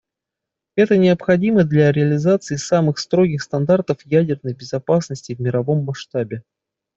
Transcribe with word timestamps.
Это 0.75 0.97
необходимо 0.97 1.63
для 1.63 1.91
реализации 1.91 2.55
самых 2.55 2.97
строгих 2.97 3.43
стандартов 3.43 3.99
ядерной 4.03 4.55
безопасности 4.55 5.35
в 5.35 5.39
мировом 5.41 5.83
масштабе. 5.85 6.41